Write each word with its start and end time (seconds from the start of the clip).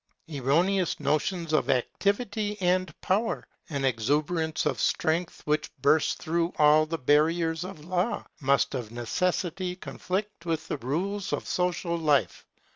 Erroneous 0.31 0.99
notions 0.99 1.53
of 1.53 1.69
activity 1.69 2.57
and 2.59 2.99
power, 3.01 3.47
an 3.69 3.85
exuberance 3.85 4.65
of 4.65 4.79
strength 4.81 5.43
which 5.45 5.69
bursts 5.79 6.15
through 6.15 6.51
all 6.57 6.87
the 6.87 6.97
barriers 6.97 7.63
of 7.63 7.85
law, 7.85 8.25
must 8.39 8.73
of 8.73 8.89
necessity 8.91 9.75
conflict 9.75 10.43
with 10.43 10.67
the 10.67 10.77
rules 10.77 11.31
of 11.31 11.47
social 11.47 11.95
life. 11.95 12.47